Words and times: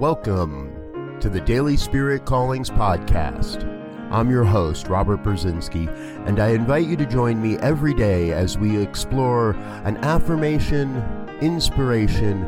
Welcome 0.00 1.18
to 1.18 1.28
the 1.28 1.40
Daily 1.40 1.76
Spirit 1.76 2.24
Callings 2.24 2.70
Podcast. 2.70 3.64
I'm 4.12 4.30
your 4.30 4.44
host, 4.44 4.86
Robert 4.86 5.24
Brzezinski, 5.24 5.88
and 6.24 6.38
I 6.38 6.50
invite 6.50 6.86
you 6.86 6.96
to 6.98 7.04
join 7.04 7.42
me 7.42 7.56
every 7.58 7.94
day 7.94 8.30
as 8.30 8.56
we 8.56 8.80
explore 8.80 9.56
an 9.82 9.96
affirmation, 10.04 11.02
inspiration, 11.40 12.44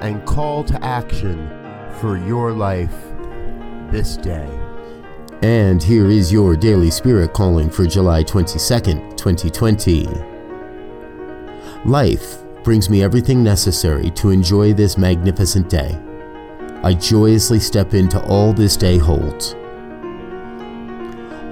and 0.00 0.26
call 0.26 0.62
to 0.64 0.84
action 0.84 1.48
for 2.00 2.18
your 2.18 2.52
life 2.52 2.94
this 3.90 4.18
day. 4.18 4.50
And 5.40 5.82
here 5.82 6.10
is 6.10 6.30
your 6.30 6.54
daily 6.54 6.90
spirit 6.90 7.32
calling 7.32 7.70
for 7.70 7.86
July 7.86 8.22
22nd, 8.24 9.16
2020. 9.16 10.06
Life 11.86 12.42
brings 12.62 12.90
me 12.90 13.02
everything 13.02 13.42
necessary 13.42 14.10
to 14.10 14.28
enjoy 14.28 14.74
this 14.74 14.98
magnificent 14.98 15.70
day. 15.70 15.98
I 16.82 16.94
joyously 16.94 17.60
step 17.60 17.92
into 17.92 18.18
all 18.24 18.54
this 18.54 18.74
day 18.74 18.96
holds. 18.96 19.54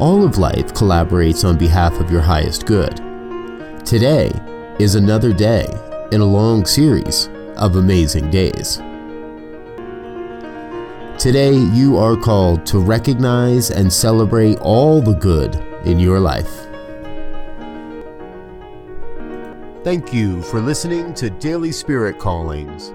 All 0.00 0.24
of 0.24 0.38
life 0.38 0.72
collaborates 0.72 1.46
on 1.46 1.58
behalf 1.58 2.00
of 2.00 2.10
your 2.10 2.22
highest 2.22 2.64
good. 2.64 2.96
Today 3.84 4.32
is 4.78 4.94
another 4.94 5.34
day 5.34 5.66
in 6.12 6.22
a 6.22 6.24
long 6.24 6.64
series 6.64 7.28
of 7.56 7.76
amazing 7.76 8.30
days. 8.30 8.80
Today, 11.18 11.52
you 11.52 11.98
are 11.98 12.16
called 12.16 12.64
to 12.66 12.78
recognize 12.78 13.70
and 13.70 13.92
celebrate 13.92 14.56
all 14.60 15.02
the 15.02 15.14
good 15.14 15.56
in 15.84 15.98
your 15.98 16.20
life. 16.20 16.66
Thank 19.84 20.14
you 20.14 20.42
for 20.42 20.60
listening 20.60 21.12
to 21.14 21.28
Daily 21.28 21.72
Spirit 21.72 22.18
Callings. 22.18 22.94